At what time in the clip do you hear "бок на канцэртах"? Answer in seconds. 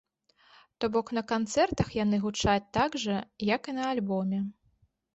0.95-1.93